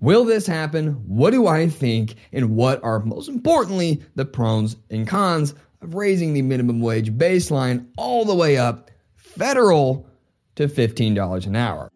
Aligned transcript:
Will 0.00 0.24
this 0.24 0.46
happen? 0.46 0.92
What 1.06 1.30
do 1.30 1.46
I 1.46 1.68
think? 1.68 2.14
And 2.32 2.54
what 2.54 2.82
are, 2.84 3.00
most 3.00 3.28
importantly, 3.28 4.02
the 4.14 4.24
pros 4.24 4.76
and 4.90 5.08
cons 5.08 5.54
of 5.82 5.94
raising 5.94 6.34
the 6.34 6.42
minimum 6.42 6.80
wage 6.80 7.12
baseline 7.12 7.86
all 7.96 8.24
the 8.24 8.34
way 8.34 8.56
up 8.58 8.90
federal 9.16 10.08
to 10.56 10.68
$15 10.68 11.46
an 11.46 11.56
hour? 11.56 11.90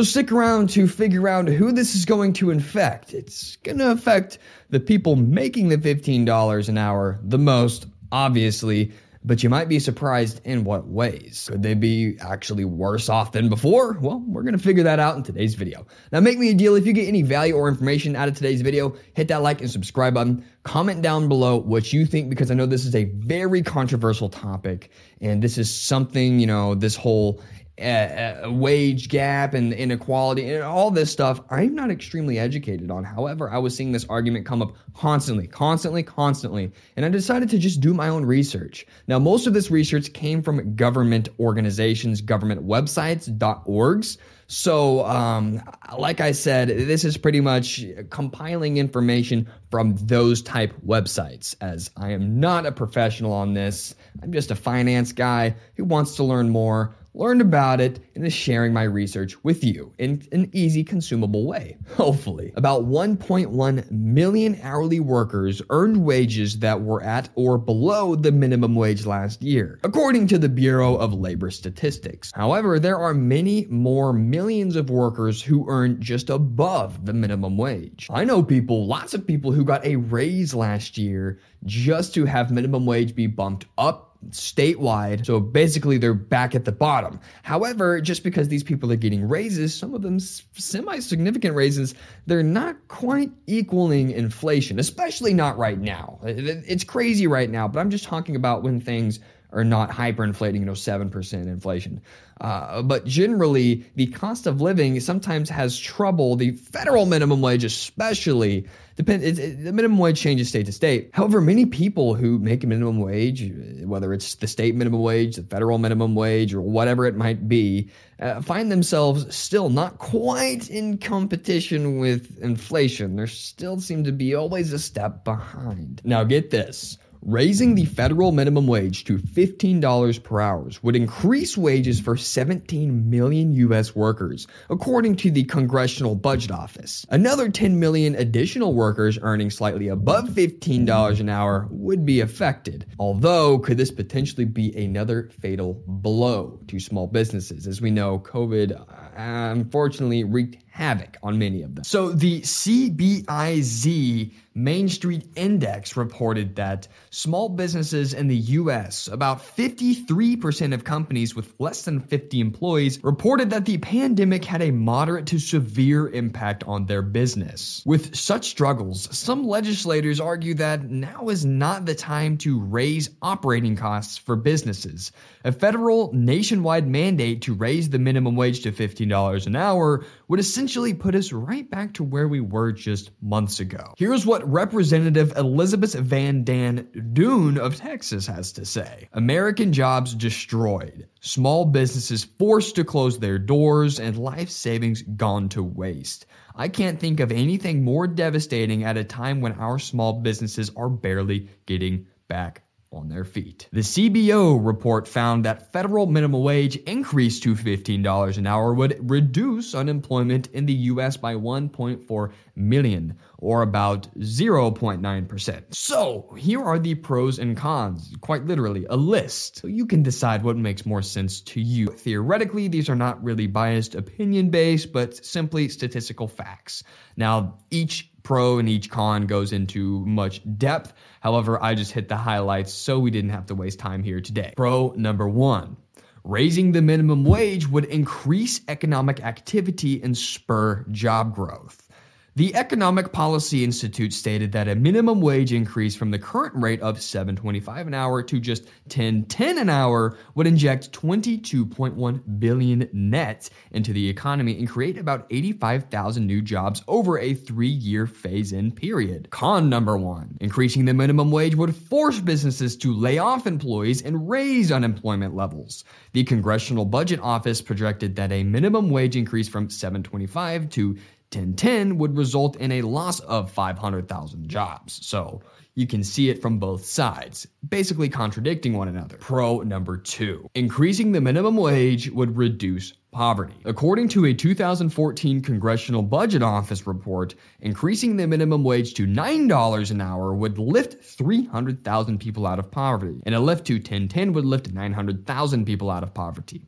So 0.00 0.04
stick 0.04 0.32
around 0.32 0.70
to 0.70 0.88
figure 0.88 1.28
out 1.28 1.46
who 1.46 1.72
this 1.72 1.94
is 1.94 2.06
going 2.06 2.32
to 2.34 2.50
infect. 2.50 3.12
It's 3.12 3.56
going 3.56 3.76
to 3.76 3.90
affect 3.90 4.38
the 4.70 4.80
people 4.80 5.14
making 5.14 5.68
the 5.68 5.76
$15 5.76 6.68
an 6.70 6.78
hour 6.78 7.20
the 7.22 7.36
most, 7.36 7.84
obviously, 8.10 8.92
but 9.22 9.42
you 9.42 9.50
might 9.50 9.68
be 9.68 9.78
surprised 9.78 10.40
in 10.44 10.64
what 10.64 10.88
ways. 10.88 11.50
Could 11.52 11.62
they 11.62 11.74
be 11.74 12.16
actually 12.18 12.64
worse 12.64 13.10
off 13.10 13.32
than 13.32 13.50
before? 13.50 13.98
Well, 14.00 14.24
we're 14.26 14.42
going 14.42 14.56
to 14.56 14.62
figure 14.62 14.84
that 14.84 15.00
out 15.00 15.18
in 15.18 15.22
today's 15.22 15.54
video. 15.54 15.86
Now, 16.10 16.20
make 16.20 16.38
me 16.38 16.48
a 16.48 16.54
deal. 16.54 16.76
If 16.76 16.86
you 16.86 16.94
get 16.94 17.06
any 17.06 17.20
value 17.20 17.52
or 17.52 17.68
information 17.68 18.16
out 18.16 18.28
of 18.28 18.34
today's 18.34 18.62
video, 18.62 18.96
hit 19.12 19.28
that 19.28 19.42
like 19.42 19.60
and 19.60 19.70
subscribe 19.70 20.14
button. 20.14 20.46
Comment 20.62 21.02
down 21.02 21.28
below 21.28 21.58
what 21.58 21.92
you 21.92 22.06
think 22.06 22.30
because 22.30 22.50
I 22.50 22.54
know 22.54 22.64
this 22.64 22.86
is 22.86 22.94
a 22.94 23.04
very 23.04 23.60
controversial 23.60 24.30
topic 24.30 24.90
and 25.20 25.42
this 25.42 25.58
is 25.58 25.70
something, 25.70 26.40
you 26.40 26.46
know, 26.46 26.74
this 26.74 26.96
whole 26.96 27.42
uh, 27.80 28.50
wage 28.50 29.08
gap 29.08 29.54
and 29.54 29.72
inequality 29.72 30.52
and 30.52 30.62
all 30.62 30.90
this 30.90 31.10
stuff 31.10 31.40
I'm 31.50 31.74
not 31.74 31.90
extremely 31.90 32.38
educated 32.38 32.90
on. 32.90 33.04
However, 33.04 33.50
I 33.50 33.58
was 33.58 33.74
seeing 33.74 33.92
this 33.92 34.04
argument 34.08 34.46
come 34.46 34.62
up 34.62 34.74
constantly, 34.94 35.46
constantly, 35.46 36.02
constantly, 36.02 36.72
and 36.96 37.06
I 37.06 37.08
decided 37.08 37.50
to 37.50 37.58
just 37.58 37.80
do 37.80 37.94
my 37.94 38.08
own 38.08 38.24
research. 38.24 38.86
Now, 39.06 39.18
most 39.18 39.46
of 39.46 39.54
this 39.54 39.70
research 39.70 40.12
came 40.12 40.42
from 40.42 40.74
government 40.76 41.28
organizations, 41.38 42.20
government 42.20 42.66
websites, 42.66 43.30
.orgs. 43.66 44.18
So, 44.46 45.06
um, 45.06 45.62
like 45.96 46.20
I 46.20 46.32
said, 46.32 46.68
this 46.68 47.04
is 47.04 47.16
pretty 47.16 47.40
much 47.40 47.84
compiling 48.10 48.78
information 48.78 49.48
from 49.70 49.94
those 49.94 50.42
type 50.42 50.74
websites. 50.84 51.54
As 51.60 51.90
I 51.96 52.10
am 52.10 52.40
not 52.40 52.66
a 52.66 52.72
professional 52.72 53.32
on 53.32 53.54
this, 53.54 53.94
I'm 54.20 54.32
just 54.32 54.50
a 54.50 54.56
finance 54.56 55.12
guy 55.12 55.54
who 55.76 55.84
wants 55.84 56.16
to 56.16 56.24
learn 56.24 56.48
more 56.48 56.96
learned 57.14 57.40
about 57.40 57.80
it, 57.80 58.00
and 58.14 58.24
is 58.24 58.32
sharing 58.32 58.72
my 58.72 58.82
research 58.82 59.42
with 59.42 59.64
you 59.64 59.92
in 59.98 60.22
an 60.32 60.50
easy, 60.52 60.84
consumable 60.84 61.46
way, 61.46 61.76
hopefully. 61.96 62.52
About 62.56 62.84
1.1 62.84 63.90
million 63.90 64.58
hourly 64.62 65.00
workers 65.00 65.62
earned 65.70 66.04
wages 66.04 66.60
that 66.60 66.80
were 66.80 67.02
at 67.02 67.28
or 67.34 67.58
below 67.58 68.14
the 68.14 68.32
minimum 68.32 68.74
wage 68.74 69.06
last 69.06 69.42
year, 69.42 69.78
according 69.82 70.28
to 70.28 70.38
the 70.38 70.48
Bureau 70.48 70.96
of 70.96 71.12
Labor 71.12 71.50
Statistics. 71.50 72.32
However, 72.34 72.78
there 72.78 72.98
are 72.98 73.14
many 73.14 73.66
more 73.66 74.12
millions 74.12 74.76
of 74.76 74.90
workers 74.90 75.42
who 75.42 75.66
earn 75.68 76.00
just 76.00 76.30
above 76.30 77.04
the 77.04 77.12
minimum 77.12 77.56
wage. 77.56 78.06
I 78.10 78.24
know 78.24 78.42
people, 78.42 78.86
lots 78.86 79.14
of 79.14 79.26
people 79.26 79.52
who 79.52 79.64
got 79.64 79.84
a 79.84 79.96
raise 79.96 80.54
last 80.54 80.98
year 80.98 81.40
just 81.64 82.14
to 82.14 82.24
have 82.24 82.50
minimum 82.50 82.86
wage 82.86 83.14
be 83.14 83.26
bumped 83.26 83.66
up 83.76 84.09
statewide. 84.28 85.24
So 85.26 85.40
basically, 85.40 85.98
they're 85.98 86.14
back 86.14 86.54
at 86.54 86.64
the 86.64 86.72
bottom. 86.72 87.20
However, 87.42 88.00
just 88.00 88.22
because 88.22 88.48
these 88.48 88.62
people 88.62 88.92
are 88.92 88.96
getting 88.96 89.28
raises, 89.28 89.74
some 89.74 89.94
of 89.94 90.02
them 90.02 90.20
semi 90.20 90.98
significant 91.00 91.54
raises, 91.54 91.94
they're 92.26 92.42
not 92.42 92.76
quite 92.88 93.32
equaling 93.46 94.10
inflation, 94.10 94.78
especially 94.78 95.34
not 95.34 95.58
right 95.58 95.78
now. 95.78 96.18
It's 96.22 96.84
crazy 96.84 97.26
right 97.26 97.50
now, 97.50 97.68
but 97.68 97.80
I'm 97.80 97.90
just 97.90 98.04
talking 98.04 98.36
about 98.36 98.62
when 98.62 98.80
things 98.80 99.20
are 99.52 99.64
not 99.64 99.90
hyperinflating, 99.90 100.60
you 100.60 100.64
know, 100.64 100.72
7% 100.72 101.32
inflation. 101.32 102.00
Uh, 102.40 102.80
but 102.80 103.04
generally, 103.04 103.84
the 103.96 104.06
cost 104.06 104.46
of 104.46 104.62
living 104.62 104.98
sometimes 105.00 105.50
has 105.50 105.78
trouble. 105.78 106.36
The 106.36 106.52
federal 106.52 107.04
minimum 107.04 107.42
wage, 107.42 107.64
especially, 107.64 108.66
depend. 108.96 109.22
It, 109.22 109.38
it, 109.38 109.64
the 109.64 109.72
minimum 109.72 109.98
wage 109.98 110.18
changes 110.18 110.48
state 110.48 110.64
to 110.64 110.72
state. 110.72 111.10
However, 111.12 111.42
many 111.42 111.66
people 111.66 112.14
who 112.14 112.38
make 112.38 112.64
a 112.64 112.66
minimum 112.66 112.98
wage, 112.98 113.52
whether 113.84 114.14
it's 114.14 114.36
the 114.36 114.46
state 114.46 114.74
minimum 114.74 115.02
wage, 115.02 115.36
the 115.36 115.42
federal 115.42 115.76
minimum 115.76 116.14
wage, 116.14 116.54
or 116.54 116.62
whatever 116.62 117.04
it 117.04 117.14
might 117.14 117.46
be, 117.46 117.90
uh, 118.20 118.40
find 118.40 118.72
themselves 118.72 119.34
still 119.34 119.68
not 119.68 119.98
quite 119.98 120.70
in 120.70 120.96
competition 120.96 121.98
with 121.98 122.38
inflation. 122.40 123.16
There 123.16 123.26
still 123.26 123.80
seem 123.80 124.04
to 124.04 124.12
be 124.12 124.34
always 124.34 124.72
a 124.72 124.78
step 124.78 125.24
behind. 125.24 126.00
Now, 126.04 126.24
get 126.24 126.50
this. 126.50 126.96
Raising 127.22 127.74
the 127.74 127.84
federal 127.84 128.32
minimum 128.32 128.66
wage 128.66 129.04
to 129.04 129.18
$15 129.18 130.22
per 130.22 130.40
hour 130.40 130.70
would 130.82 130.96
increase 130.96 131.56
wages 131.56 132.00
for 132.00 132.16
17 132.16 133.10
million 133.10 133.52
U.S. 133.52 133.94
workers, 133.94 134.46
according 134.70 135.16
to 135.16 135.30
the 135.30 135.44
Congressional 135.44 136.14
Budget 136.14 136.50
Office. 136.50 137.04
Another 137.10 137.50
10 137.50 137.78
million 137.78 138.14
additional 138.14 138.72
workers 138.72 139.18
earning 139.20 139.50
slightly 139.50 139.88
above 139.88 140.30
$15 140.30 141.20
an 141.20 141.28
hour 141.28 141.68
would 141.70 142.06
be 142.06 142.20
affected. 142.20 142.86
Although, 142.98 143.58
could 143.58 143.76
this 143.76 143.90
potentially 143.90 144.46
be 144.46 144.74
another 144.76 145.30
fatal 145.40 145.82
blow 145.86 146.58
to 146.68 146.80
small 146.80 147.06
businesses? 147.06 147.66
As 147.66 147.82
we 147.82 147.90
know, 147.90 148.18
COVID 148.18 148.80
uh, 148.80 148.84
unfortunately 149.16 150.24
wreaked 150.24 150.56
havoc 150.70 151.18
on 151.22 151.38
many 151.38 151.62
of 151.62 151.74
them. 151.74 151.84
So 151.84 152.10
the 152.10 152.40
CBIZ 152.42 154.32
Main 154.54 154.88
Street 154.88 155.26
Index 155.36 155.96
reported 155.96 156.56
that 156.56 156.88
small 157.10 157.48
businesses 157.48 158.14
in 158.14 158.26
the 158.26 158.36
US, 158.36 159.06
about 159.06 159.40
53% 159.40 160.74
of 160.74 160.82
companies 160.82 161.36
with 161.36 161.54
less 161.60 161.82
than 161.82 162.00
50 162.00 162.40
employees, 162.40 163.02
reported 163.04 163.50
that 163.50 163.64
the 163.64 163.78
pandemic 163.78 164.44
had 164.44 164.60
a 164.60 164.72
moderate 164.72 165.26
to 165.26 165.38
severe 165.38 166.08
impact 166.08 166.64
on 166.64 166.86
their 166.86 167.02
business. 167.02 167.82
With 167.86 168.16
such 168.16 168.48
struggles, 168.48 169.08
some 169.16 169.46
legislators 169.46 170.18
argue 170.18 170.54
that 170.54 170.90
now 170.90 171.28
is 171.28 171.44
not 171.44 171.86
the 171.86 171.94
time 171.94 172.36
to 172.38 172.60
raise 172.60 173.08
operating 173.22 173.76
costs 173.76 174.18
for 174.18 174.34
businesses. 174.34 175.12
A 175.44 175.52
federal 175.52 176.12
nationwide 176.12 176.88
mandate 176.88 177.42
to 177.42 177.54
raise 177.54 177.88
the 177.88 177.98
minimum 178.00 178.34
wage 178.34 178.62
to 178.62 178.72
$15 178.72 179.46
an 179.46 179.56
hour 179.56 180.04
would 180.30 180.38
essentially 180.38 180.94
put 180.94 181.16
us 181.16 181.32
right 181.32 181.68
back 181.68 181.92
to 181.92 182.04
where 182.04 182.28
we 182.28 182.38
were 182.38 182.70
just 182.70 183.10
months 183.20 183.58
ago. 183.58 183.94
Here's 183.98 184.24
what 184.24 184.48
Representative 184.48 185.36
Elizabeth 185.36 185.92
Van 185.94 186.44
Dan 186.44 186.86
Doon 187.12 187.58
of 187.58 187.74
Texas 187.74 188.28
has 188.28 188.52
to 188.52 188.64
say 188.64 189.08
American 189.12 189.72
jobs 189.72 190.14
destroyed, 190.14 191.08
small 191.20 191.64
businesses 191.64 192.22
forced 192.22 192.76
to 192.76 192.84
close 192.84 193.18
their 193.18 193.40
doors, 193.40 193.98
and 193.98 194.16
life 194.16 194.50
savings 194.50 195.02
gone 195.02 195.48
to 195.48 195.64
waste. 195.64 196.26
I 196.54 196.68
can't 196.68 197.00
think 197.00 197.18
of 197.18 197.32
anything 197.32 197.82
more 197.82 198.06
devastating 198.06 198.84
at 198.84 198.96
a 198.96 199.02
time 199.02 199.40
when 199.40 199.54
our 199.54 199.80
small 199.80 200.20
businesses 200.20 200.70
are 200.76 200.88
barely 200.88 201.48
getting 201.66 202.06
back 202.28 202.62
on 202.92 203.08
their 203.08 203.24
feet. 203.24 203.68
The 203.72 203.80
CBO 203.80 204.58
report 204.64 205.06
found 205.06 205.44
that 205.44 205.72
federal 205.72 206.06
minimum 206.06 206.42
wage 206.42 206.76
increase 206.76 207.38
to 207.40 207.54
$15 207.54 208.38
an 208.38 208.46
hour 208.46 208.74
would 208.74 209.10
reduce 209.10 209.74
unemployment 209.74 210.48
in 210.48 210.66
the 210.66 210.72
US 210.72 211.16
by 211.16 211.34
1.4 211.34 212.32
million 212.56 213.16
or 213.38 213.62
about 213.62 214.12
0.9%. 214.18 215.74
So, 215.74 216.34
here 216.36 216.62
are 216.62 216.78
the 216.78 216.96
pros 216.96 217.38
and 217.38 217.56
cons, 217.56 218.12
quite 218.20 218.44
literally, 218.44 218.86
a 218.90 218.96
list. 218.96 219.58
So 219.58 219.68
you 219.68 219.86
can 219.86 220.02
decide 220.02 220.42
what 220.42 220.56
makes 220.56 220.84
more 220.84 221.02
sense 221.02 221.40
to 221.42 221.60
you. 221.60 221.86
Theoretically, 221.86 222.68
these 222.68 222.88
are 222.88 222.96
not 222.96 223.22
really 223.22 223.46
biased 223.46 223.94
opinion 223.94 224.50
based, 224.50 224.92
but 224.92 225.24
simply 225.24 225.68
statistical 225.68 226.26
facts. 226.26 226.82
Now, 227.16 227.58
each 227.70 228.10
pro 228.30 228.60
and 228.60 228.68
each 228.68 228.88
con 228.88 229.26
goes 229.26 229.52
into 229.52 230.06
much 230.06 230.40
depth. 230.56 230.92
However, 231.18 231.60
I 231.60 231.74
just 231.74 231.90
hit 231.90 232.08
the 232.08 232.16
highlights 232.16 232.72
so 232.72 233.00
we 233.00 233.10
didn't 233.10 233.30
have 233.30 233.46
to 233.46 233.56
waste 233.56 233.80
time 233.80 234.04
here 234.04 234.20
today. 234.20 234.54
Pro 234.56 234.94
number 234.96 235.28
one. 235.28 235.76
Raising 236.22 236.70
the 236.70 236.80
minimum 236.80 237.24
wage 237.24 237.66
would 237.66 237.86
increase 237.86 238.60
economic 238.68 239.18
activity 239.24 240.00
and 240.00 240.16
spur 240.16 240.86
job 240.92 241.34
growth. 241.34 241.88
The 242.36 242.54
Economic 242.54 243.12
Policy 243.12 243.64
Institute 243.64 244.12
stated 244.12 244.52
that 244.52 244.68
a 244.68 244.76
minimum 244.76 245.20
wage 245.20 245.52
increase 245.52 245.96
from 245.96 246.12
the 246.12 246.18
current 246.18 246.54
rate 246.54 246.80
of 246.80 246.98
7.25 246.98 247.88
an 247.88 247.92
hour 247.92 248.22
to 248.22 248.38
just 248.38 248.66
10.10 248.88 249.60
an 249.60 249.68
hour 249.68 250.16
would 250.36 250.46
inject 250.46 250.92
22.1 250.92 252.38
billion 252.38 252.88
net 252.92 253.50
into 253.72 253.92
the 253.92 254.08
economy 254.08 254.56
and 254.56 254.68
create 254.68 254.96
about 254.96 255.26
85,000 255.28 256.24
new 256.24 256.40
jobs 256.40 256.84
over 256.86 257.18
a 257.18 257.34
3-year 257.34 258.06
phase-in 258.06 258.70
period. 258.70 259.28
Con 259.30 259.68
number 259.68 259.98
1: 259.98 260.38
Increasing 260.40 260.84
the 260.84 260.94
minimum 260.94 261.32
wage 261.32 261.56
would 261.56 261.74
force 261.74 262.20
businesses 262.20 262.76
to 262.76 262.94
lay 262.94 263.18
off 263.18 263.48
employees 263.48 264.02
and 264.02 264.30
raise 264.30 264.70
unemployment 264.70 265.34
levels. 265.34 265.82
The 266.12 266.22
Congressional 266.22 266.84
Budget 266.84 267.18
Office 267.20 267.60
projected 267.60 268.14
that 268.16 268.30
a 268.30 268.44
minimum 268.44 268.88
wage 268.88 269.16
increase 269.16 269.48
from 269.48 269.66
7.25 269.66 270.70
to 270.70 270.96
1010 271.32 271.98
would 271.98 272.16
result 272.16 272.56
in 272.56 272.72
a 272.72 272.82
loss 272.82 273.20
of 273.20 273.52
500,000 273.52 274.48
jobs. 274.48 275.06
So 275.06 275.42
you 275.76 275.86
can 275.86 276.02
see 276.02 276.28
it 276.28 276.42
from 276.42 276.58
both 276.58 276.84
sides, 276.84 277.46
basically 277.66 278.08
contradicting 278.08 278.72
one 278.72 278.88
another. 278.88 279.16
Pro 279.18 279.60
number 279.60 279.96
two 279.96 280.50
increasing 280.54 281.12
the 281.12 281.20
minimum 281.20 281.56
wage 281.56 282.10
would 282.10 282.36
reduce 282.36 282.92
poverty. 283.12 283.54
According 283.64 284.08
to 284.08 284.26
a 284.26 284.34
2014 284.34 285.40
Congressional 285.42 286.02
Budget 286.02 286.42
Office 286.42 286.86
report, 286.86 287.34
increasing 287.60 288.16
the 288.16 288.26
minimum 288.26 288.64
wage 288.64 288.94
to 288.94 289.06
$9 289.06 289.90
an 289.90 290.00
hour 290.00 290.34
would 290.34 290.58
lift 290.58 291.04
300,000 291.04 292.18
people 292.18 292.46
out 292.46 292.58
of 292.58 292.70
poverty, 292.70 293.20
and 293.24 293.34
a 293.34 293.40
lift 293.40 293.66
to 293.66 293.74
1010 293.74 294.32
would 294.32 294.44
lift 294.44 294.72
900,000 294.72 295.64
people 295.64 295.90
out 295.90 296.02
of 296.02 296.12
poverty. 296.12 296.66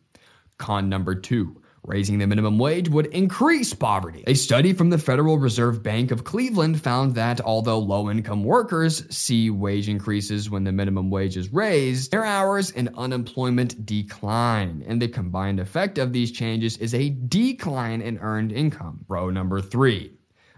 Con 0.58 0.88
number 0.88 1.14
two 1.14 1.61
Raising 1.84 2.18
the 2.18 2.28
minimum 2.28 2.60
wage 2.60 2.88
would 2.88 3.06
increase 3.06 3.74
poverty. 3.74 4.22
A 4.28 4.34
study 4.34 4.72
from 4.72 4.90
the 4.90 4.98
Federal 4.98 5.36
Reserve 5.36 5.82
Bank 5.82 6.12
of 6.12 6.22
Cleveland 6.22 6.80
found 6.80 7.16
that 7.16 7.40
although 7.40 7.80
low 7.80 8.08
income 8.08 8.44
workers 8.44 9.04
see 9.12 9.50
wage 9.50 9.88
increases 9.88 10.48
when 10.48 10.62
the 10.62 10.70
minimum 10.70 11.10
wage 11.10 11.36
is 11.36 11.52
raised, 11.52 12.12
their 12.12 12.24
hours 12.24 12.70
and 12.70 12.90
unemployment 12.96 13.84
decline. 13.84 14.84
And 14.86 15.02
the 15.02 15.08
combined 15.08 15.58
effect 15.58 15.98
of 15.98 16.12
these 16.12 16.30
changes 16.30 16.76
is 16.76 16.94
a 16.94 17.10
decline 17.10 18.00
in 18.00 18.18
earned 18.18 18.52
income. 18.52 19.04
Row 19.08 19.30
number 19.30 19.60
three. 19.60 20.12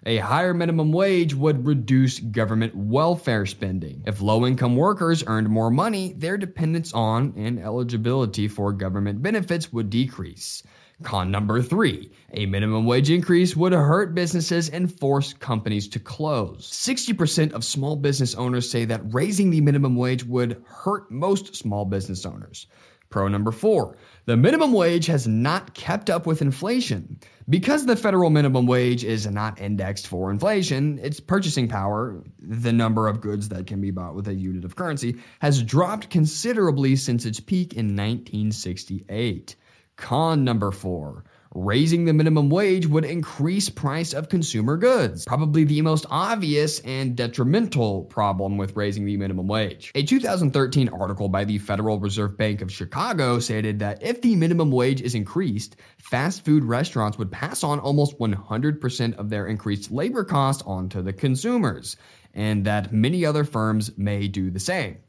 A 0.06 0.18
higher 0.18 0.52
minimum 0.52 0.92
wage 0.92 1.34
would 1.34 1.66
reduce 1.66 2.20
government 2.20 2.74
welfare 2.76 3.46
spending. 3.46 4.02
If 4.06 4.20
low 4.20 4.46
income 4.46 4.76
workers 4.76 5.24
earned 5.26 5.48
more 5.48 5.70
money, 5.70 6.12
their 6.12 6.36
dependence 6.36 6.92
on 6.92 7.32
and 7.38 7.58
eligibility 7.58 8.46
for 8.46 8.74
government 8.74 9.22
benefits 9.22 9.72
would 9.72 9.88
decrease. 9.88 10.62
Con 11.02 11.30
number 11.30 11.62
three 11.62 12.12
a 12.34 12.44
minimum 12.44 12.84
wage 12.84 13.10
increase 13.10 13.56
would 13.56 13.72
hurt 13.72 14.14
businesses 14.14 14.68
and 14.68 14.92
force 14.92 15.32
companies 15.32 15.88
to 15.88 15.98
close. 15.98 16.70
60% 16.70 17.52
of 17.52 17.64
small 17.64 17.96
business 17.96 18.34
owners 18.34 18.70
say 18.70 18.84
that 18.84 19.14
raising 19.14 19.50
the 19.50 19.62
minimum 19.62 19.96
wage 19.96 20.24
would 20.24 20.62
hurt 20.66 21.10
most 21.10 21.56
small 21.56 21.86
business 21.86 22.26
owners. 22.26 22.66
Pro 23.10 23.28
number 23.28 23.52
four 23.52 23.96
the 24.26 24.36
minimum 24.36 24.72
wage 24.72 25.06
has 25.06 25.28
not 25.28 25.74
kept 25.74 26.08
up 26.08 26.26
with 26.26 26.40
inflation. 26.40 27.18
Because 27.48 27.84
the 27.84 27.94
federal 27.94 28.30
minimum 28.30 28.66
wage 28.66 29.04
is 29.04 29.26
not 29.26 29.60
indexed 29.60 30.06
for 30.06 30.30
inflation, 30.30 30.98
its 30.98 31.20
purchasing 31.20 31.68
power, 31.68 32.22
the 32.38 32.72
number 32.72 33.06
of 33.06 33.20
goods 33.20 33.50
that 33.50 33.66
can 33.66 33.82
be 33.82 33.90
bought 33.90 34.14
with 34.14 34.28
a 34.28 34.34
unit 34.34 34.64
of 34.64 34.76
currency, 34.76 35.16
has 35.40 35.62
dropped 35.62 36.08
considerably 36.08 36.96
since 36.96 37.26
its 37.26 37.40
peak 37.40 37.74
in 37.74 37.88
1968. 37.88 39.56
Con 39.96 40.42
number 40.42 40.70
four. 40.70 41.24
Raising 41.56 42.04
the 42.04 42.12
minimum 42.12 42.50
wage 42.50 42.84
would 42.84 43.04
increase 43.04 43.68
price 43.68 44.12
of 44.12 44.28
consumer 44.28 44.76
goods. 44.76 45.24
Probably 45.24 45.62
the 45.62 45.82
most 45.82 46.04
obvious 46.10 46.80
and 46.80 47.14
detrimental 47.14 48.06
problem 48.06 48.56
with 48.56 48.74
raising 48.74 49.04
the 49.04 49.16
minimum 49.16 49.46
wage. 49.46 49.92
A 49.94 50.02
2013 50.02 50.88
article 50.88 51.28
by 51.28 51.44
the 51.44 51.58
Federal 51.58 52.00
Reserve 52.00 52.36
Bank 52.36 52.60
of 52.60 52.72
Chicago 52.72 53.38
stated 53.38 53.78
that 53.78 54.02
if 54.02 54.20
the 54.20 54.34
minimum 54.34 54.72
wage 54.72 55.00
is 55.00 55.14
increased, 55.14 55.76
fast 55.98 56.44
food 56.44 56.64
restaurants 56.64 57.18
would 57.18 57.30
pass 57.30 57.62
on 57.62 57.78
almost 57.78 58.18
100% 58.18 59.14
of 59.14 59.30
their 59.30 59.46
increased 59.46 59.92
labor 59.92 60.24
costs 60.24 60.64
onto 60.66 61.02
the 61.02 61.12
consumers, 61.12 61.96
and 62.34 62.64
that 62.64 62.92
many 62.92 63.24
other 63.24 63.44
firms 63.44 63.96
may 63.96 64.26
do 64.26 64.50
the 64.50 64.58
same. 64.58 65.03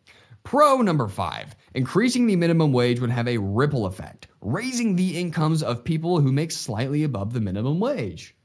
Pro 0.46 0.82
number 0.84 1.08
five 1.08 1.56
increasing 1.74 2.28
the 2.28 2.36
minimum 2.36 2.72
wage 2.72 3.00
would 3.00 3.10
have 3.10 3.28
a 3.28 3.40
ripple 3.40 3.88
effect, 3.88 4.28
raising 4.42 4.96
the 4.96 5.20
incomes 5.20 5.64
of 5.64 5.84
people 5.84 6.22
who 6.22 6.32
make 6.32 6.52
slightly 6.52 7.04
above 7.04 7.34
the 7.34 7.42
minimum 7.42 7.80
wage. 7.80 8.36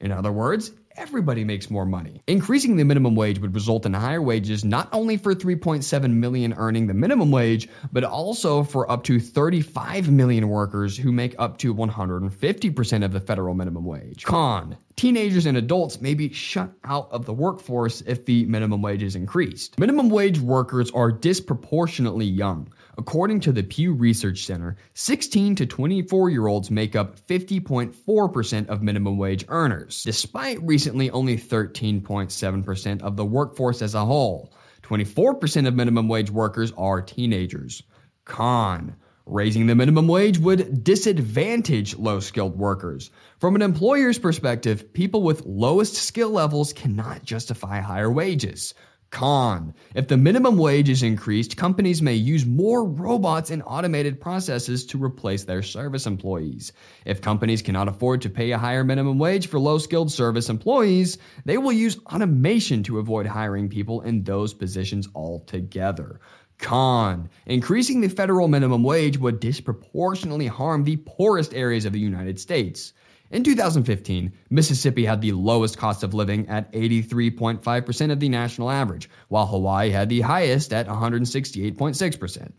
In 0.00 0.10
other 0.10 0.32
words, 0.32 0.72
everybody 0.96 1.44
makes 1.44 1.70
more 1.70 1.86
money. 1.86 2.22
Increasing 2.26 2.76
the 2.76 2.84
minimum 2.84 3.14
wage 3.14 3.38
would 3.38 3.54
result 3.54 3.86
in 3.86 3.94
higher 3.94 4.22
wages 4.22 4.64
not 4.64 4.88
only 4.92 5.16
for 5.16 5.34
3.7 5.34 6.10
million 6.10 6.54
earning 6.54 6.86
the 6.86 6.94
minimum 6.94 7.30
wage, 7.30 7.68
but 7.92 8.04
also 8.04 8.62
for 8.62 8.90
up 8.90 9.04
to 9.04 9.20
35 9.20 10.10
million 10.10 10.48
workers 10.48 10.96
who 10.96 11.12
make 11.12 11.34
up 11.38 11.58
to 11.58 11.74
150% 11.74 13.04
of 13.04 13.12
the 13.12 13.20
federal 13.20 13.54
minimum 13.54 13.84
wage. 13.84 14.24
Con 14.24 14.76
Teenagers 14.96 15.46
and 15.46 15.56
adults 15.56 16.00
may 16.00 16.14
be 16.14 16.32
shut 16.32 16.70
out 16.84 17.08
of 17.10 17.24
the 17.24 17.32
workforce 17.32 18.00
if 18.02 18.24
the 18.26 18.44
minimum 18.46 18.80
wage 18.80 19.02
is 19.02 19.16
increased. 19.16 19.76
Minimum 19.78 20.08
wage 20.08 20.38
workers 20.38 20.90
are 20.92 21.10
disproportionately 21.10 22.26
young. 22.26 22.72
According 22.96 23.40
to 23.40 23.52
the 23.52 23.62
Pew 23.62 23.92
Research 23.92 24.44
Center, 24.44 24.76
16 24.94 25.56
to 25.56 25.66
24 25.66 26.30
year 26.30 26.46
olds 26.46 26.70
make 26.70 26.94
up 26.94 27.18
50.4% 27.18 28.68
of 28.68 28.82
minimum 28.82 29.18
wage 29.18 29.44
earners, 29.48 30.02
despite 30.04 30.62
recently 30.62 31.10
only 31.10 31.36
13.7% 31.36 33.02
of 33.02 33.16
the 33.16 33.24
workforce 33.24 33.82
as 33.82 33.94
a 33.94 34.04
whole. 34.04 34.52
24% 34.82 35.66
of 35.66 35.74
minimum 35.74 36.08
wage 36.08 36.30
workers 36.30 36.72
are 36.76 37.02
teenagers. 37.02 37.82
Con. 38.24 38.96
Raising 39.26 39.66
the 39.66 39.74
minimum 39.74 40.06
wage 40.06 40.38
would 40.38 40.84
disadvantage 40.84 41.96
low 41.96 42.20
skilled 42.20 42.58
workers. 42.58 43.10
From 43.38 43.56
an 43.56 43.62
employer's 43.62 44.18
perspective, 44.18 44.92
people 44.92 45.22
with 45.22 45.46
lowest 45.46 45.94
skill 45.94 46.28
levels 46.28 46.74
cannot 46.74 47.24
justify 47.24 47.80
higher 47.80 48.12
wages. 48.12 48.74
Con. 49.14 49.74
If 49.94 50.08
the 50.08 50.16
minimum 50.16 50.58
wage 50.58 50.88
is 50.88 51.04
increased, 51.04 51.56
companies 51.56 52.02
may 52.02 52.14
use 52.14 52.44
more 52.44 52.84
robots 52.84 53.52
and 53.52 53.62
automated 53.64 54.20
processes 54.20 54.86
to 54.86 55.02
replace 55.02 55.44
their 55.44 55.62
service 55.62 56.08
employees. 56.08 56.72
If 57.06 57.20
companies 57.20 57.62
cannot 57.62 57.86
afford 57.86 58.22
to 58.22 58.28
pay 58.28 58.50
a 58.50 58.58
higher 58.58 58.82
minimum 58.82 59.20
wage 59.20 59.46
for 59.46 59.60
low 59.60 59.78
skilled 59.78 60.10
service 60.10 60.48
employees, 60.48 61.18
they 61.44 61.58
will 61.58 61.72
use 61.72 61.96
automation 62.12 62.82
to 62.82 62.98
avoid 62.98 63.26
hiring 63.26 63.68
people 63.68 64.00
in 64.00 64.24
those 64.24 64.52
positions 64.52 65.08
altogether. 65.14 66.18
Con. 66.58 67.30
Increasing 67.46 68.00
the 68.00 68.08
federal 68.08 68.48
minimum 68.48 68.82
wage 68.82 69.16
would 69.16 69.38
disproportionately 69.38 70.48
harm 70.48 70.82
the 70.82 70.96
poorest 70.96 71.54
areas 71.54 71.84
of 71.84 71.92
the 71.92 72.00
United 72.00 72.40
States. 72.40 72.92
In 73.30 73.42
2015, 73.42 74.32
Mississippi 74.50 75.04
had 75.04 75.20
the 75.20 75.32
lowest 75.32 75.78
cost 75.78 76.02
of 76.02 76.14
living 76.14 76.48
at 76.48 76.70
83.5% 76.72 78.12
of 78.12 78.20
the 78.20 78.28
national 78.28 78.70
average, 78.70 79.08
while 79.28 79.46
Hawaii 79.46 79.90
had 79.90 80.08
the 80.08 80.20
highest 80.20 80.72
at 80.72 80.86
168.6%. 80.86 82.52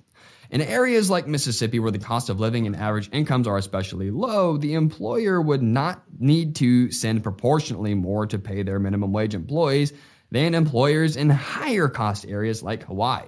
In 0.49 0.61
areas 0.61 1.09
like 1.09 1.27
Mississippi, 1.27 1.79
where 1.79 1.91
the 1.91 1.99
cost 1.99 2.29
of 2.29 2.39
living 2.39 2.67
and 2.67 2.75
average 2.75 3.09
incomes 3.11 3.47
are 3.47 3.57
especially 3.57 4.11
low, 4.11 4.57
the 4.57 4.73
employer 4.73 5.41
would 5.41 5.61
not 5.61 6.03
need 6.19 6.55
to 6.57 6.91
send 6.91 7.23
proportionately 7.23 7.93
more 7.93 8.25
to 8.27 8.39
pay 8.39 8.63
their 8.63 8.79
minimum 8.79 9.11
wage 9.11 9.33
employees 9.33 9.93
than 10.31 10.55
employers 10.55 11.15
in 11.15 11.29
higher 11.29 11.87
cost 11.87 12.25
areas 12.27 12.61
like 12.61 12.83
Hawaii. 12.83 13.25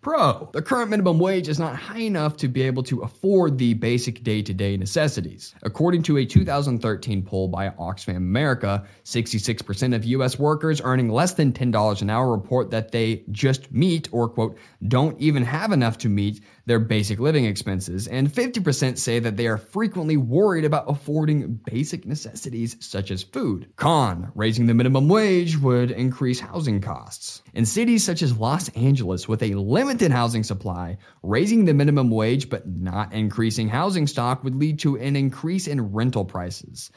Pro, 0.00 0.48
the 0.52 0.62
current 0.62 0.90
minimum 0.90 1.18
wage 1.18 1.48
is 1.48 1.58
not 1.58 1.74
high 1.74 1.98
enough 1.98 2.36
to 2.36 2.46
be 2.46 2.62
able 2.62 2.84
to 2.84 3.00
afford 3.00 3.58
the 3.58 3.74
basic 3.74 4.22
day 4.22 4.42
to 4.42 4.54
day 4.54 4.76
necessities. 4.76 5.56
According 5.64 6.04
to 6.04 6.18
a 6.18 6.24
2013 6.24 7.24
poll 7.24 7.48
by 7.48 7.70
Oxfam 7.70 8.16
America, 8.16 8.86
66% 9.04 9.96
of 9.96 10.04
U.S. 10.04 10.38
workers 10.38 10.80
earning 10.80 11.08
less 11.08 11.32
than 11.32 11.52
$10 11.52 12.00
an 12.00 12.10
hour 12.10 12.30
report 12.30 12.70
that 12.70 12.92
they 12.92 13.24
just 13.32 13.72
meet 13.72 14.08
or, 14.12 14.28
quote, 14.28 14.56
don't 14.86 15.20
even 15.20 15.42
have 15.42 15.72
enough 15.72 15.98
to 15.98 16.08
meet 16.08 16.42
their 16.68 16.78
basic 16.78 17.18
living 17.18 17.46
expenses, 17.46 18.06
and 18.06 18.30
50% 18.30 18.98
say 18.98 19.18
that 19.18 19.38
they 19.38 19.46
are 19.46 19.56
frequently 19.56 20.18
worried 20.18 20.66
about 20.66 20.84
affording 20.86 21.58
basic 21.64 22.04
necessities 22.04 22.76
such 22.80 23.10
as 23.10 23.22
food. 23.22 23.70
Con, 23.76 24.30
raising 24.34 24.66
the 24.66 24.74
minimum 24.74 25.08
wage 25.08 25.58
would 25.58 25.90
increase 25.90 26.38
housing 26.38 26.82
costs. 26.82 27.42
In 27.54 27.64
cities 27.64 28.04
such 28.04 28.22
as 28.22 28.36
Los 28.36 28.68
Angeles 28.70 29.26
with 29.26 29.42
a 29.42 29.54
limited 29.54 30.12
housing 30.12 30.44
supply, 30.44 30.98
raising 31.22 31.64
the 31.64 31.72
minimum 31.72 32.10
wage 32.10 32.50
but 32.50 32.68
not 32.68 33.14
increasing 33.14 33.68
housing 33.68 34.06
stock 34.06 34.44
would 34.44 34.54
lead 34.54 34.80
to 34.80 34.98
an 34.98 35.16
increase 35.16 35.66
in 35.66 35.92
rental 35.92 36.26
prices 36.26 36.90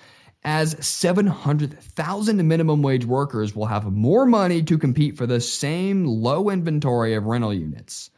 as 0.44 0.76
700,000 0.86 2.48
minimum 2.48 2.82
wage 2.82 3.06
workers 3.06 3.56
will 3.56 3.68
have 3.68 3.86
more 3.86 4.26
money 4.26 4.64
to 4.64 4.78
compete 4.78 5.16
for 5.16 5.28
the 5.28 5.40
same 5.40 6.06
low 6.06 6.50
inventory 6.50 7.14
of 7.14 7.26
rental 7.26 7.54
units. 7.54 8.10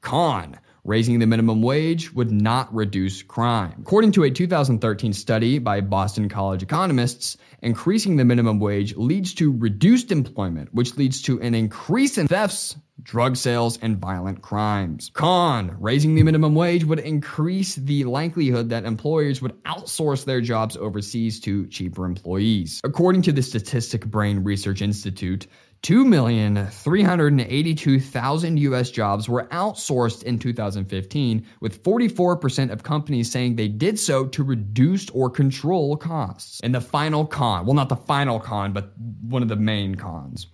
Con, 0.00 0.58
raising 0.86 1.18
the 1.18 1.26
minimum 1.26 1.62
wage 1.62 2.12
would 2.14 2.30
not 2.30 2.72
reduce 2.72 3.22
crime. 3.22 3.74
According 3.80 4.12
to 4.12 4.22
a 4.22 4.30
2013 4.30 5.12
study 5.12 5.58
by 5.58 5.80
Boston 5.80 6.28
College 6.28 6.62
economists, 6.62 7.36
increasing 7.60 8.16
the 8.16 8.24
minimum 8.24 8.60
wage 8.60 8.94
leads 8.96 9.34
to 9.34 9.56
reduced 9.56 10.12
employment, 10.12 10.72
which 10.72 10.96
leads 10.96 11.22
to 11.22 11.40
an 11.40 11.54
increase 11.54 12.18
in 12.18 12.28
thefts, 12.28 12.76
drug 13.02 13.36
sales, 13.36 13.78
and 13.82 13.98
violent 13.98 14.42
crimes. 14.42 15.10
Con, 15.12 15.76
raising 15.80 16.14
the 16.14 16.22
minimum 16.22 16.54
wage 16.54 16.84
would 16.84 17.00
increase 17.00 17.74
the 17.74 18.04
likelihood 18.04 18.70
that 18.70 18.84
employers 18.84 19.42
would 19.42 19.60
outsource 19.64 20.24
their 20.24 20.40
jobs 20.40 20.76
overseas 20.76 21.40
to 21.40 21.66
cheaper 21.66 22.04
employees. 22.04 22.80
According 22.84 23.22
to 23.22 23.32
the 23.32 23.42
Statistic 23.42 24.06
Brain 24.06 24.44
Research 24.44 24.82
Institute, 24.82 25.46
2,382,000 25.82 28.58
US 28.58 28.90
jobs 28.90 29.28
were 29.28 29.46
outsourced 29.52 30.22
in 30.22 30.38
2015, 30.38 31.46
with 31.60 31.82
44% 31.82 32.70
of 32.70 32.82
companies 32.82 33.30
saying 33.30 33.56
they 33.56 33.68
did 33.68 33.98
so 33.98 34.26
to 34.26 34.42
reduce 34.42 35.10
or 35.10 35.30
control 35.30 35.96
costs. 35.96 36.60
And 36.60 36.74
the 36.74 36.80
final 36.80 37.26
con, 37.26 37.66
well, 37.66 37.74
not 37.74 37.88
the 37.88 37.96
final 37.96 38.40
con, 38.40 38.72
but 38.72 38.92
one 38.98 39.42
of 39.42 39.48
the 39.48 39.56
main 39.56 39.94
cons 39.94 40.46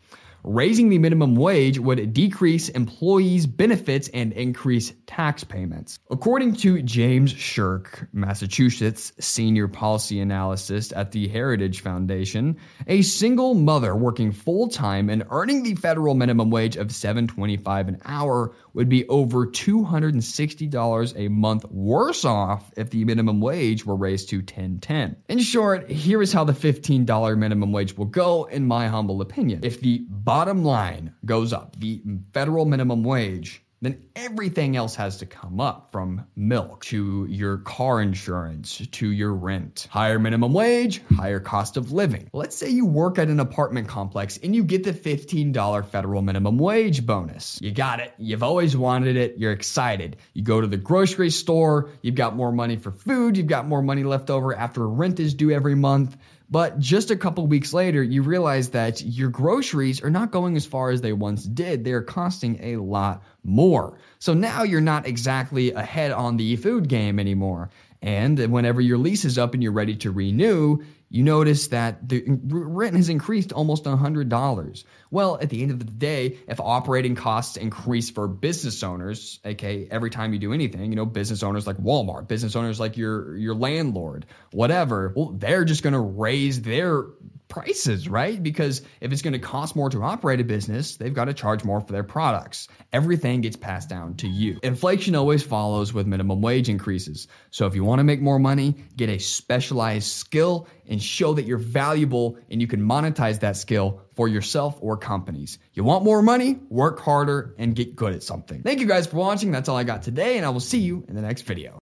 raising 0.44 0.88
the 0.88 0.98
minimum 0.98 1.36
wage 1.36 1.78
would 1.78 2.12
decrease 2.12 2.68
employees' 2.68 3.46
benefits 3.46 4.08
and 4.08 4.32
increase 4.32 4.92
tax 5.06 5.44
payments. 5.44 5.98
According 6.10 6.56
to 6.56 6.82
James 6.82 7.32
Sherk, 7.32 8.06
Massachusetts 8.12 9.12
senior 9.18 9.68
policy 9.68 10.20
analyst 10.20 10.92
at 10.92 11.12
the 11.12 11.28
Heritage 11.28 11.80
Foundation, 11.80 12.56
a 12.86 13.02
single 13.02 13.54
mother 13.54 13.94
working 13.94 14.32
full 14.32 14.68
time 14.68 15.10
and 15.10 15.24
earning 15.30 15.62
the 15.62 15.74
federal 15.74 16.14
minimum 16.14 16.50
wage 16.50 16.76
of 16.76 16.88
$7.25 16.88 17.88
an 17.88 17.98
hour 18.04 18.54
would 18.74 18.88
be 18.88 19.06
over 19.08 19.46
$260 19.46 21.12
a 21.16 21.28
month 21.28 21.64
worse 21.70 22.24
off 22.24 22.70
if 22.76 22.90
the 22.90 23.04
minimum 23.04 23.40
wage 23.40 23.84
were 23.84 23.96
raised 23.96 24.30
to 24.30 24.42
$10.10. 24.42 25.16
In 25.28 25.38
short, 25.38 25.90
here 25.90 26.22
is 26.22 26.32
how 26.32 26.44
the 26.44 26.52
$15 26.52 27.38
minimum 27.38 27.72
wage 27.72 27.96
will 27.96 28.06
go 28.06 28.44
in 28.44 28.66
my 28.66 28.88
humble 28.88 29.20
opinion. 29.20 29.60
If 29.62 29.80
the 29.80 30.04
bottom 30.32 30.64
line 30.64 31.14
goes 31.26 31.52
up, 31.52 31.78
the 31.78 32.00
federal 32.32 32.64
minimum 32.64 33.04
wage, 33.04 33.62
then 33.82 34.02
everything 34.16 34.78
else 34.78 34.94
has 34.94 35.18
to 35.18 35.26
come 35.26 35.60
up 35.60 35.90
from 35.92 36.24
milk 36.34 36.86
to 36.86 37.26
your 37.28 37.58
car 37.58 38.00
insurance 38.00 38.78
to 38.92 39.10
your 39.10 39.34
rent. 39.34 39.86
Higher 39.90 40.18
minimum 40.18 40.54
wage, 40.54 41.02
higher 41.14 41.38
cost 41.38 41.76
of 41.76 41.92
living. 41.92 42.30
Let's 42.32 42.56
say 42.56 42.70
you 42.70 42.86
work 42.86 43.18
at 43.18 43.28
an 43.28 43.40
apartment 43.40 43.88
complex 43.88 44.38
and 44.42 44.56
you 44.56 44.64
get 44.64 44.84
the 44.84 44.94
$15 44.94 45.84
federal 45.88 46.22
minimum 46.22 46.56
wage 46.56 47.04
bonus. 47.04 47.60
You 47.60 47.70
got 47.70 48.00
it. 48.00 48.14
You've 48.16 48.42
always 48.42 48.74
wanted 48.74 49.16
it. 49.16 49.36
You're 49.36 49.52
excited. 49.52 50.16
You 50.32 50.44
go 50.44 50.62
to 50.62 50.66
the 50.66 50.78
grocery 50.78 51.28
store, 51.28 51.90
you've 52.00 52.14
got 52.14 52.34
more 52.34 52.52
money 52.52 52.76
for 52.76 52.90
food, 52.90 53.36
you've 53.36 53.48
got 53.48 53.68
more 53.68 53.82
money 53.82 54.02
left 54.02 54.30
over 54.30 54.56
after 54.56 54.88
rent 54.88 55.20
is 55.20 55.34
due 55.34 55.50
every 55.50 55.74
month. 55.74 56.16
But 56.52 56.78
just 56.78 57.10
a 57.10 57.16
couple 57.16 57.46
weeks 57.46 57.72
later, 57.72 58.02
you 58.02 58.22
realize 58.22 58.68
that 58.70 59.00
your 59.00 59.30
groceries 59.30 60.02
are 60.02 60.10
not 60.10 60.30
going 60.30 60.54
as 60.54 60.66
far 60.66 60.90
as 60.90 61.00
they 61.00 61.14
once 61.14 61.42
did. 61.42 61.82
They're 61.82 62.02
costing 62.02 62.58
a 62.62 62.76
lot 62.76 63.22
more. 63.42 63.96
So 64.18 64.34
now 64.34 64.62
you're 64.62 64.82
not 64.82 65.06
exactly 65.06 65.72
ahead 65.72 66.12
on 66.12 66.36
the 66.36 66.56
food 66.56 66.90
game 66.90 67.18
anymore. 67.18 67.70
And 68.02 68.38
whenever 68.52 68.82
your 68.82 68.98
lease 68.98 69.24
is 69.24 69.38
up 69.38 69.54
and 69.54 69.62
you're 69.62 69.72
ready 69.72 69.96
to 69.96 70.10
renew, 70.10 70.80
you 71.12 71.22
notice 71.22 71.68
that 71.68 72.08
the 72.08 72.24
rent 72.26 72.96
has 72.96 73.10
increased 73.10 73.52
almost 73.52 73.84
$100. 73.84 74.84
Well, 75.10 75.38
at 75.38 75.50
the 75.50 75.60
end 75.60 75.70
of 75.70 75.78
the 75.78 75.84
day, 75.84 76.38
if 76.48 76.58
operating 76.58 77.16
costs 77.16 77.58
increase 77.58 78.08
for 78.08 78.26
business 78.26 78.82
owners, 78.82 79.38
okay, 79.44 79.86
every 79.90 80.08
time 80.08 80.32
you 80.32 80.38
do 80.38 80.54
anything, 80.54 80.90
you 80.90 80.96
know, 80.96 81.04
business 81.04 81.42
owners 81.42 81.66
like 81.66 81.76
Walmart, 81.76 82.28
business 82.28 82.56
owners 82.56 82.80
like 82.80 82.96
your 82.96 83.36
your 83.36 83.54
landlord, 83.54 84.24
whatever, 84.52 85.12
well, 85.14 85.32
they're 85.32 85.66
just 85.66 85.82
going 85.82 85.92
to 85.92 86.00
raise 86.00 86.62
their 86.62 87.04
prices, 87.52 88.08
right? 88.08 88.42
Because 88.42 88.80
if 89.02 89.12
it's 89.12 89.20
going 89.20 89.34
to 89.34 89.38
cost 89.38 89.76
more 89.76 89.90
to 89.90 90.02
operate 90.02 90.40
a 90.40 90.44
business, 90.44 90.96
they've 90.96 91.12
got 91.12 91.26
to 91.26 91.34
charge 91.34 91.64
more 91.64 91.82
for 91.82 91.92
their 91.92 92.02
products. 92.02 92.66
Everything 92.94 93.42
gets 93.42 93.56
passed 93.56 93.90
down 93.90 94.14
to 94.16 94.26
you. 94.26 94.58
Inflation 94.62 95.14
always 95.14 95.42
follows 95.42 95.92
with 95.92 96.06
minimum 96.06 96.40
wage 96.40 96.70
increases. 96.70 97.28
So 97.50 97.66
if 97.66 97.74
you 97.74 97.84
want 97.84 97.98
to 97.98 98.04
make 98.04 98.22
more 98.22 98.38
money, 98.38 98.76
get 98.96 99.10
a 99.10 99.18
specialized 99.18 100.06
skill 100.06 100.66
and 100.88 101.00
show 101.00 101.34
that 101.34 101.44
you're 101.44 101.58
valuable 101.58 102.38
and 102.50 102.58
you 102.62 102.66
can 102.66 102.80
monetize 102.80 103.40
that 103.40 103.58
skill 103.58 104.00
for 104.16 104.28
yourself 104.28 104.78
or 104.80 104.96
companies. 104.96 105.58
You 105.74 105.84
want 105.84 106.04
more 106.04 106.22
money? 106.22 106.58
Work 106.70 107.00
harder 107.00 107.54
and 107.58 107.76
get 107.76 107.94
good 107.94 108.14
at 108.14 108.22
something. 108.22 108.62
Thank 108.62 108.80
you 108.80 108.86
guys 108.86 109.06
for 109.06 109.16
watching. 109.16 109.52
That's 109.52 109.68
all 109.68 109.76
I 109.76 109.84
got 109.84 110.02
today, 110.02 110.38
and 110.38 110.46
I 110.46 110.48
will 110.48 110.60
see 110.60 110.80
you 110.80 111.04
in 111.06 111.14
the 111.14 111.22
next 111.22 111.42
video. 111.42 111.70